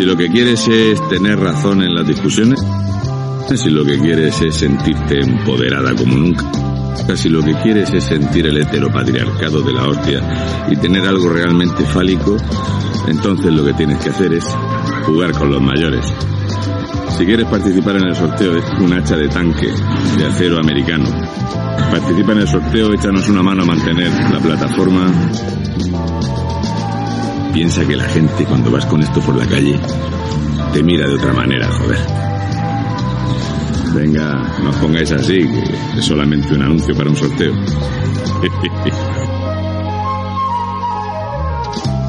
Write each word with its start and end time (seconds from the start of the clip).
Si 0.00 0.06
lo 0.06 0.16
que 0.16 0.30
quieres 0.30 0.66
es 0.66 1.08
tener 1.10 1.38
razón 1.38 1.82
en 1.82 1.94
las 1.94 2.06
discusiones, 2.06 2.58
si 3.54 3.68
lo 3.68 3.84
que 3.84 3.98
quieres 3.98 4.40
es 4.40 4.54
sentirte 4.54 5.20
empoderada 5.20 5.94
como 5.94 6.16
nunca, 6.16 6.50
si 7.14 7.28
lo 7.28 7.42
que 7.42 7.52
quieres 7.56 7.92
es 7.92 8.04
sentir 8.04 8.46
el 8.46 8.56
heteropatriarcado 8.56 9.60
de 9.60 9.74
la 9.74 9.86
hostia 9.86 10.66
y 10.70 10.76
tener 10.76 11.06
algo 11.06 11.28
realmente 11.28 11.84
fálico, 11.84 12.38
entonces 13.08 13.52
lo 13.52 13.62
que 13.62 13.74
tienes 13.74 13.98
que 13.98 14.08
hacer 14.08 14.32
es 14.32 14.46
jugar 15.04 15.32
con 15.32 15.50
los 15.50 15.60
mayores. 15.60 16.06
Si 17.18 17.26
quieres 17.26 17.44
participar 17.44 17.96
en 17.96 18.06
el 18.06 18.16
sorteo 18.16 18.54
de 18.54 18.62
un 18.82 18.94
hacha 18.94 19.18
de 19.18 19.28
tanque 19.28 19.68
de 20.16 20.26
acero 20.26 20.60
americano, 20.60 21.10
participa 21.90 22.32
en 22.32 22.38
el 22.38 22.48
sorteo, 22.48 22.94
échanos 22.94 23.28
una 23.28 23.42
mano 23.42 23.64
a 23.64 23.66
mantener 23.66 24.10
la 24.32 24.40
plataforma. 24.40 25.12
Piensa 27.52 27.86
que 27.86 27.96
la 27.96 28.04
gente 28.04 28.44
cuando 28.44 28.70
vas 28.70 28.86
con 28.86 29.02
esto 29.02 29.20
por 29.20 29.36
la 29.36 29.46
calle 29.46 29.78
te 30.72 30.82
mira 30.82 31.08
de 31.08 31.14
otra 31.14 31.32
manera, 31.32 31.68
joder. 31.68 31.98
Venga, 33.94 34.58
no 34.62 34.70
os 34.70 34.76
pongáis 34.76 35.10
así, 35.10 35.38
que 35.38 35.98
es 35.98 36.04
solamente 36.04 36.54
un 36.54 36.62
anuncio 36.62 36.94
para 36.94 37.10
un 37.10 37.16
sorteo. 37.16 37.52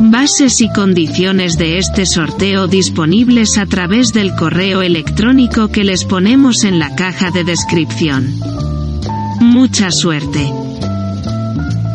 Bases 0.00 0.60
y 0.60 0.72
condiciones 0.72 1.58
de 1.58 1.78
este 1.78 2.06
sorteo 2.06 2.68
disponibles 2.68 3.58
a 3.58 3.66
través 3.66 4.12
del 4.12 4.34
correo 4.34 4.80
electrónico 4.80 5.68
que 5.68 5.82
les 5.82 6.04
ponemos 6.04 6.62
en 6.62 6.78
la 6.78 6.94
caja 6.94 7.32
de 7.32 7.42
descripción. 7.42 8.38
Mucha 9.40 9.90
suerte. 9.90 10.52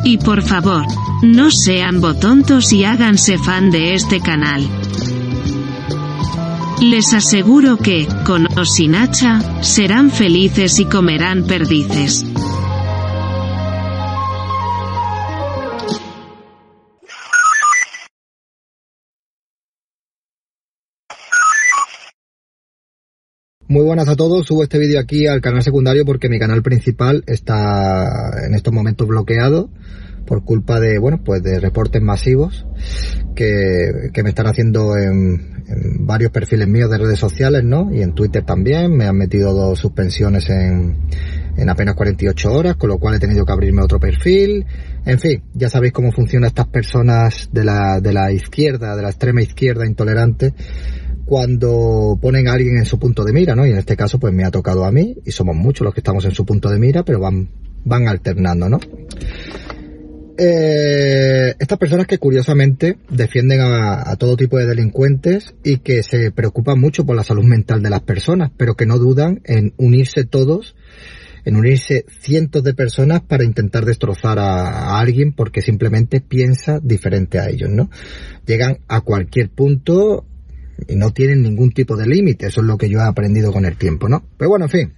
Y 0.04 0.18
por 0.18 0.42
favor, 0.42 0.86
no 1.24 1.52
sean 1.52 2.02
botontos 2.02 2.74
y 2.74 2.84
háganse 2.84 3.38
fan 3.38 3.72
de 3.72 3.94
este 3.94 4.20
canal. 4.20 4.62
Les 6.82 7.14
aseguro 7.14 7.78
que, 7.78 8.06
con 8.26 8.46
o 8.60 8.66
sin 8.66 8.94
hacha, 8.94 9.64
serán 9.64 10.12
felices 10.12 10.80
y 10.80 10.86
comerán 10.86 11.48
perdices. 11.48 12.26
Muy 23.70 23.86
buenas 23.86 24.10
a 24.10 24.18
todos, 24.18 24.46
subo 24.46 24.64
este 24.64 24.78
vídeo 24.78 25.00
aquí 25.00 25.26
al 25.26 25.40
canal 25.40 25.64
secundario 25.64 26.04
porque 26.06 26.28
mi 26.28 26.38
canal 26.38 26.62
principal 26.62 27.24
está 27.28 28.46
en 28.46 28.56
estos 28.56 28.74
momentos 28.74 29.08
bloqueado 29.08 29.70
por 30.26 30.44
culpa 30.44 30.80
de, 30.80 30.98
bueno, 31.00 31.22
pues 31.24 31.44
de 31.44 31.60
reportes 31.60 32.02
masivos 32.02 32.66
que, 33.36 34.12
me 34.24 34.30
están 34.30 34.48
haciendo 34.48 34.98
en, 34.98 35.54
varios 36.00 36.32
perfiles 36.32 36.68
míos 36.68 36.90
de 36.90 36.98
redes 36.98 37.20
sociales, 37.20 37.64
¿no? 37.64 37.90
Y 37.94 38.02
en 38.02 38.14
Twitter 38.14 38.44
también, 38.44 38.96
me 38.96 39.06
han 39.06 39.18
metido 39.18 39.54
dos 39.54 39.80
suspensiones 39.80 40.50
en, 40.50 40.98
en 41.58 41.70
apenas 41.70 41.96
48 41.96 42.52
horas, 42.52 42.76
con 42.76 42.90
lo 42.90 42.98
cual 42.98 43.16
he 43.16 43.20
tenido 43.20 43.46
que 43.46 43.52
abrirme 43.52 43.82
otro 43.82 44.00
perfil. 44.00 44.66
En 45.06 45.20
fin, 45.20 45.44
ya 45.54 45.70
sabéis 45.70 45.94
cómo 45.94 46.12
funcionan 46.12 46.48
estas 46.48 46.68
personas 46.68 47.50
de 47.52 47.64
la, 47.64 48.00
de 48.02 48.14
la 48.14 48.32
izquierda, 48.32 48.96
de 48.96 49.02
la 49.02 49.10
extrema 49.10 49.42
izquierda 49.42 49.86
intolerante, 49.86 50.54
cuando 51.26 52.18
ponen 52.22 52.48
a 52.48 52.54
alguien 52.54 52.78
en 52.78 52.86
su 52.86 53.00
punto 53.00 53.24
de 53.24 53.34
mira, 53.34 53.56
¿no? 53.56 53.66
Y 53.66 53.72
en 53.72 53.78
este 53.78 53.96
caso, 53.96 54.20
pues 54.20 54.34
me 54.34 54.44
ha 54.44 54.52
tocado 54.52 54.86
a 54.86 54.92
mí, 54.92 55.16
y 55.26 55.32
somos 55.32 55.56
muchos 55.56 55.86
los 55.86 55.94
que 55.94 56.02
estamos 56.02 56.26
en 56.26 56.32
su 56.32 56.46
punto 56.46 56.70
de 56.70 56.80
mira, 56.80 57.04
pero 57.04 57.20
van, 57.20 57.50
van 57.86 58.08
alternando, 58.08 58.70
¿no? 58.70 58.80
Eh, 60.36 61.54
estas 61.60 61.78
personas 61.78 62.08
que 62.08 62.18
curiosamente 62.18 62.98
defienden 63.10 63.60
a, 63.62 64.16
todo 64.16 64.36
tipo 64.36 64.58
de 64.58 64.66
delincuentes 64.66 65.54
y 65.64 65.78
que 65.78 66.02
se 66.02 66.32
preocupan 66.32 66.80
mucho 66.80 67.06
por 67.06 67.16
la 67.16 67.24
salud 67.24 67.44
mental 67.44 67.84
de 67.84 67.90
las 67.92 68.02
personas, 68.02 68.52
pero 68.58 68.76
que 68.76 68.88
no 68.88 68.98
dudan 68.98 69.42
en 69.44 69.74
unirse 69.78 70.24
todos, 70.24 70.76
en 71.46 71.56
unirse 71.56 72.06
cientos 72.20 72.64
de 72.64 72.74
personas 72.74 73.22
para 73.22 73.44
intentar 73.44 73.86
destrozar 73.86 74.40
a 74.40 75.00
alguien 75.00 75.34
porque 75.34 75.62
simplemente 75.62 76.20
piensa 76.20 76.80
diferente 76.82 77.40
a 77.40 77.50
ellos, 77.50 77.70
¿no? 77.70 77.92
Llegan 78.48 78.80
a 78.88 79.02
cualquier 79.02 79.50
punto 79.50 80.26
y 80.88 80.96
no 80.96 81.12
tienen 81.12 81.44
ningún 81.44 81.72
tipo 81.72 81.96
de 81.96 82.08
límite. 82.08 82.48
Eso 82.48 82.62
es 82.62 82.68
lo 82.68 82.78
que 82.78 82.90
yo 82.90 83.00
he 83.00 83.04
aprendido 83.04 83.52
con 83.52 83.66
el 83.66 83.78
tiempo, 83.78 84.10
¿no? 84.10 84.24
Pero 84.38 84.50
bueno, 84.50 84.66
en 84.66 84.72
fin, 84.72 84.94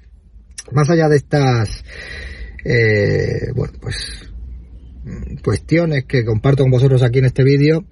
más 0.72 0.90
allá 0.90 1.09
de 1.09 1.17
estas, 1.17 1.84
eh, 2.63 3.52
bueno, 3.53 3.73
pues 3.81 4.29
cuestiones 5.43 6.05
que 6.05 6.25
comparto 6.25 6.63
con 6.63 6.71
vosotros 6.71 7.03
aquí 7.03 7.19
en 7.19 7.25
este 7.25 7.43
vídeo, 7.43 7.85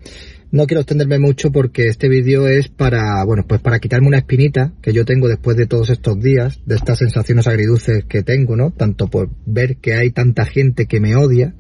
no 0.51 0.67
quiero 0.67 0.81
extenderme 0.81 1.17
mucho 1.17 1.51
porque 1.51 1.87
este 1.87 2.09
vídeo 2.09 2.47
es 2.47 2.69
para, 2.69 3.23
bueno, 3.23 3.43
pues 3.47 3.59
para 3.59 3.79
quitarme 3.79 4.07
una 4.07 4.19
espinita 4.19 4.71
que 4.81 4.93
yo 4.93 5.03
tengo 5.03 5.27
después 5.27 5.57
de 5.57 5.65
todos 5.65 5.89
estos 5.89 6.19
días, 6.19 6.61
de 6.67 6.75
estas 6.75 6.99
sensaciones 6.99 7.47
agridulces 7.47 8.05
que 8.05 8.21
tengo, 8.21 8.55
¿no? 8.55 8.69
Tanto 8.71 9.07
por 9.07 9.31
ver 9.47 9.77
que 9.77 9.95
hay 9.95 10.11
tanta 10.11 10.45
gente 10.45 10.85
que 10.85 10.99
me 10.99 11.15
odia, 11.15 11.55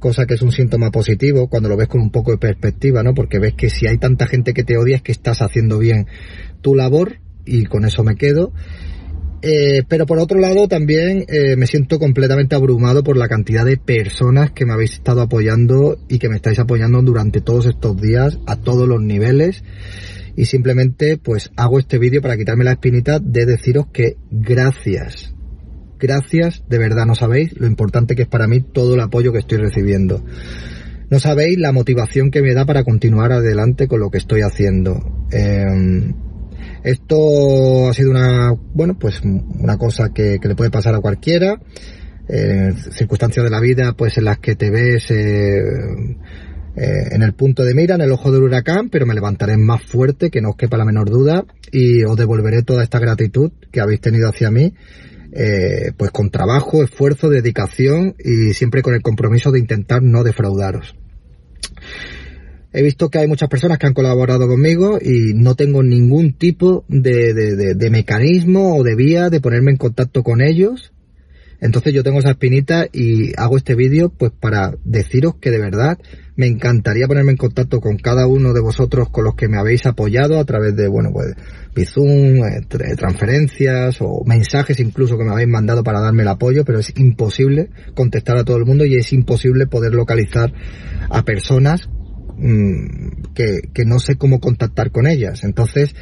cosa 0.00 0.26
que 0.26 0.34
es 0.34 0.42
un 0.42 0.50
síntoma 0.50 0.90
positivo 0.90 1.48
cuando 1.48 1.68
lo 1.68 1.76
ves 1.76 1.86
con 1.86 2.00
un 2.00 2.10
poco 2.10 2.32
de 2.32 2.38
perspectiva, 2.38 3.04
¿no? 3.04 3.14
Porque 3.14 3.38
ves 3.38 3.54
que 3.54 3.70
si 3.70 3.86
hay 3.86 3.98
tanta 3.98 4.26
gente 4.26 4.52
que 4.52 4.64
te 4.64 4.76
odia 4.76 4.96
es 4.96 5.02
que 5.02 5.12
estás 5.12 5.40
haciendo 5.40 5.78
bien 5.78 6.06
tu 6.60 6.74
labor 6.74 7.18
y 7.44 7.66
con 7.66 7.84
eso 7.84 8.02
me 8.02 8.16
quedo. 8.16 8.52
Eh, 9.40 9.84
pero 9.88 10.04
por 10.04 10.18
otro 10.18 10.40
lado 10.40 10.66
también 10.66 11.24
eh, 11.28 11.56
me 11.56 11.66
siento 11.66 11.98
completamente 11.98 12.56
abrumado 12.56 13.04
por 13.04 13.16
la 13.16 13.28
cantidad 13.28 13.64
de 13.64 13.76
personas 13.76 14.50
que 14.50 14.66
me 14.66 14.72
habéis 14.72 14.94
estado 14.94 15.20
apoyando 15.20 15.98
y 16.08 16.18
que 16.18 16.28
me 16.28 16.36
estáis 16.36 16.58
apoyando 16.58 17.00
durante 17.02 17.40
todos 17.40 17.66
estos 17.66 18.00
días 18.00 18.38
a 18.46 18.56
todos 18.56 18.88
los 18.88 19.00
niveles 19.00 19.62
y 20.34 20.46
simplemente 20.46 21.18
pues 21.18 21.50
hago 21.56 21.78
este 21.78 21.98
vídeo 21.98 22.20
para 22.20 22.36
quitarme 22.36 22.64
la 22.64 22.72
espinita 22.72 23.20
de 23.20 23.46
deciros 23.46 23.86
que 23.92 24.16
gracias 24.30 25.34
Gracias, 25.98 26.62
de 26.68 26.78
verdad, 26.78 27.06
no 27.06 27.16
sabéis 27.16 27.58
lo 27.58 27.66
importante 27.66 28.14
que 28.14 28.22
es 28.22 28.28
para 28.28 28.46
mí 28.46 28.60
todo 28.60 28.94
el 28.94 29.00
apoyo 29.00 29.32
que 29.32 29.38
estoy 29.38 29.58
recibiendo. 29.58 30.24
No 31.10 31.18
sabéis 31.18 31.58
la 31.58 31.72
motivación 31.72 32.30
que 32.30 32.40
me 32.40 32.54
da 32.54 32.66
para 32.66 32.84
continuar 32.84 33.32
adelante 33.32 33.88
con 33.88 34.00
lo 34.00 34.10
que 34.10 34.18
estoy 34.18 34.42
haciendo. 34.42 35.26
Em, 35.32 36.14
esto 36.82 37.88
ha 37.88 37.94
sido 37.94 38.10
una, 38.10 38.52
bueno, 38.74 38.98
pues 38.98 39.20
una 39.22 39.76
cosa 39.76 40.12
que, 40.12 40.38
le 40.42 40.54
puede 40.54 40.70
pasar 40.70 40.94
a 40.94 41.00
cualquiera. 41.00 41.60
Eh, 42.28 42.72
circunstancias 42.92 43.44
de 43.44 43.50
la 43.50 43.60
vida, 43.60 43.94
pues 43.94 44.18
en 44.18 44.24
las 44.24 44.38
que 44.38 44.54
te 44.54 44.70
ves 44.70 45.10
eh, 45.10 45.62
eh, 46.76 47.08
en 47.10 47.22
el 47.22 47.32
punto 47.32 47.64
de 47.64 47.74
mira, 47.74 47.94
en 47.94 48.02
el 48.02 48.12
ojo 48.12 48.30
del 48.30 48.42
huracán, 48.42 48.90
pero 48.90 49.06
me 49.06 49.14
levantaré 49.14 49.56
más 49.56 49.82
fuerte, 49.82 50.30
que 50.30 50.42
no 50.42 50.50
os 50.50 50.56
quepa 50.56 50.76
la 50.76 50.84
menor 50.84 51.08
duda, 51.08 51.44
y 51.72 52.04
os 52.04 52.16
devolveré 52.16 52.62
toda 52.62 52.82
esta 52.82 52.98
gratitud 52.98 53.52
que 53.72 53.80
habéis 53.80 54.00
tenido 54.00 54.28
hacia 54.28 54.50
mí 54.50 54.74
eh, 55.32 55.92
pues 55.96 56.10
con 56.10 56.30
trabajo, 56.30 56.82
esfuerzo, 56.82 57.28
dedicación 57.28 58.14
y 58.18 58.54
siempre 58.54 58.82
con 58.82 58.94
el 58.94 59.02
compromiso 59.02 59.50
de 59.50 59.58
intentar 59.58 60.02
no 60.02 60.24
defraudaros. 60.24 60.96
He 62.72 62.82
visto 62.82 63.08
que 63.08 63.18
hay 63.18 63.28
muchas 63.28 63.48
personas 63.48 63.78
que 63.78 63.86
han 63.86 63.94
colaborado 63.94 64.46
conmigo 64.46 64.98
y 65.00 65.32
no 65.34 65.54
tengo 65.54 65.82
ningún 65.82 66.34
tipo 66.34 66.84
de, 66.88 67.32
de 67.32 67.90
mecanismo 67.90 68.76
o 68.76 68.82
de 68.82 68.94
vía 68.94 69.30
de 69.30 69.40
ponerme 69.40 69.70
en 69.70 69.78
contacto 69.78 70.22
con 70.22 70.42
ellos. 70.42 70.92
Entonces 71.60 71.92
yo 71.92 72.04
tengo 72.04 72.20
esa 72.20 72.30
espinita 72.30 72.86
y 72.92 73.32
hago 73.36 73.56
este 73.56 73.74
vídeo 73.74 74.10
pues 74.10 74.30
para 74.38 74.74
deciros 74.84 75.36
que 75.40 75.50
de 75.50 75.58
verdad 75.58 75.98
me 76.36 76.46
encantaría 76.46 77.08
ponerme 77.08 77.32
en 77.32 77.36
contacto 77.36 77.80
con 77.80 77.96
cada 77.96 78.28
uno 78.28 78.52
de 78.52 78.60
vosotros 78.60 79.08
con 79.10 79.24
los 79.24 79.34
que 79.34 79.48
me 79.48 79.58
habéis 79.58 79.86
apoyado 79.86 80.38
a 80.38 80.44
través 80.44 80.76
de, 80.76 80.86
bueno, 80.86 81.10
pues, 81.12 81.34
Bizum, 81.74 82.44
eh, 82.44 82.64
transferencias 82.96 83.96
o 84.00 84.22
mensajes 84.24 84.78
incluso 84.78 85.18
que 85.18 85.24
me 85.24 85.32
habéis 85.32 85.48
mandado 85.48 85.82
para 85.82 86.00
darme 86.00 86.22
el 86.22 86.28
apoyo, 86.28 86.64
pero 86.64 86.78
es 86.78 86.92
imposible 86.96 87.70
contestar 87.94 88.38
a 88.38 88.44
todo 88.44 88.56
el 88.56 88.64
mundo 88.64 88.84
y 88.84 88.94
es 88.94 89.12
imposible 89.12 89.66
poder 89.66 89.94
localizar 89.94 90.52
a 91.10 91.24
personas 91.24 91.88
mm, 92.38 93.34
que, 93.34 93.84
no 93.84 93.98
sé 93.98 94.16
cómo 94.16 94.40
contactar 94.40 94.90
con 94.90 95.06
ellas. 95.06 95.44
Entonces, 95.44 95.94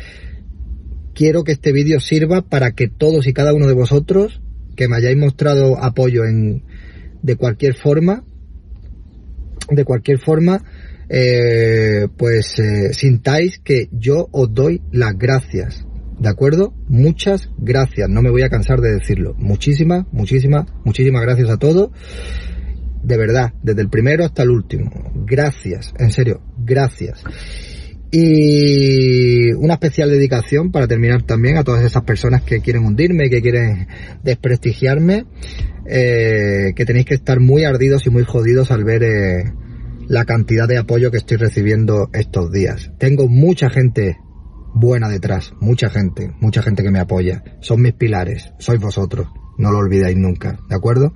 quiero 1.14 1.44
que 1.44 1.52
este 1.52 1.72
vídeo 1.72 2.00
sirva 2.00 2.42
para 2.42 2.72
que 2.72 2.88
todos 2.88 3.26
y 3.26 3.32
cada 3.32 3.54
uno 3.54 3.66
de 3.66 3.74
vosotros 3.74 4.40
que 4.76 4.88
me 4.88 4.96
hayáis 4.96 5.16
mostrado 5.16 5.82
apoyo 5.82 6.24
en, 6.24 6.62
de 7.22 7.36
cualquier 7.36 7.74
forma, 7.74 8.24
de 9.70 9.84
cualquier 9.84 10.18
forma, 10.18 10.62
eh, 11.08 12.08
pues 12.16 12.58
eh, 12.58 12.92
sintáis 12.92 13.58
que 13.58 13.88
yo 13.92 14.28
os 14.32 14.52
doy 14.52 14.82
las 14.92 15.16
gracias. 15.16 15.86
¿De 16.18 16.28
acuerdo? 16.28 16.72
Muchas 16.88 17.50
gracias. 17.58 18.08
No 18.08 18.22
me 18.22 18.30
voy 18.30 18.42
a 18.42 18.48
cansar 18.48 18.80
de 18.80 18.92
decirlo. 18.92 19.34
Muchísimas, 19.38 20.06
muchísimas, 20.12 20.66
muchísimas 20.84 21.22
gracias 21.22 21.50
a 21.50 21.58
todos. 21.58 21.90
De 23.06 23.16
verdad, 23.16 23.52
desde 23.62 23.82
el 23.82 23.88
primero 23.88 24.24
hasta 24.24 24.42
el 24.42 24.50
último. 24.50 24.90
Gracias, 25.14 25.94
en 25.96 26.10
serio, 26.10 26.40
gracias. 26.58 27.22
Y 28.10 29.52
una 29.52 29.74
especial 29.74 30.10
dedicación 30.10 30.72
para 30.72 30.88
terminar 30.88 31.22
también 31.22 31.56
a 31.56 31.62
todas 31.62 31.84
esas 31.84 32.02
personas 32.02 32.42
que 32.42 32.60
quieren 32.60 32.84
hundirme, 32.84 33.30
que 33.30 33.40
quieren 33.40 33.86
desprestigiarme, 34.24 35.24
eh, 35.88 36.72
que 36.74 36.84
tenéis 36.84 37.06
que 37.06 37.14
estar 37.14 37.38
muy 37.38 37.62
ardidos 37.62 38.04
y 38.08 38.10
muy 38.10 38.24
jodidos 38.24 38.72
al 38.72 38.82
ver 38.82 39.04
la 40.08 40.24
cantidad 40.24 40.66
de 40.66 40.78
apoyo 40.78 41.12
que 41.12 41.18
estoy 41.18 41.36
recibiendo 41.36 42.10
estos 42.12 42.50
días. 42.50 42.90
Tengo 42.98 43.28
mucha 43.28 43.70
gente 43.70 44.16
buena 44.74 45.08
detrás, 45.08 45.52
mucha 45.60 45.90
gente, 45.90 46.32
mucha 46.40 46.60
gente 46.60 46.82
que 46.82 46.90
me 46.90 46.98
apoya. 46.98 47.44
Son 47.60 47.80
mis 47.80 47.92
pilares, 47.92 48.52
sois 48.58 48.80
vosotros, 48.80 49.28
no 49.58 49.70
lo 49.70 49.78
olvidáis 49.78 50.16
nunca, 50.16 50.58
¿de 50.68 50.74
acuerdo? 50.74 51.12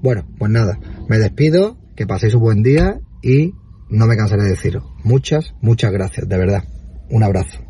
Bueno, 0.00 0.26
pues 0.38 0.50
nada, 0.52 0.78
me 1.08 1.18
despido, 1.18 1.78
que 1.96 2.06
paséis 2.06 2.34
un 2.34 2.42
buen 2.42 2.62
día 2.62 3.00
y 3.22 3.54
no 3.90 4.06
me 4.06 4.16
cansaré 4.16 4.42
de 4.44 4.50
deciros. 4.50 4.84
Muchas, 5.04 5.54
muchas 5.60 5.90
gracias, 5.90 6.28
de 6.28 6.38
verdad. 6.38 6.64
Un 7.10 7.22
abrazo. 7.22 7.67